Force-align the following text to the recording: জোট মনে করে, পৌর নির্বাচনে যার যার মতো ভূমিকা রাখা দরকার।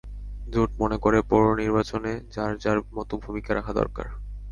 জোট 0.47 0.69
মনে 0.79 0.97
করে, 0.97 1.19
পৌর 1.29 1.45
নির্বাচনে 1.61 2.11
যার 2.35 2.51
যার 2.63 2.77
মতো 2.97 3.13
ভূমিকা 3.23 3.51
রাখা 3.53 3.73
দরকার। 3.73 4.07